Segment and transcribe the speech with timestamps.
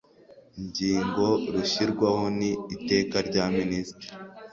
[0.65, 2.41] ngingo rushyirwaho n
[2.75, 4.15] Iteka rya Minisitiri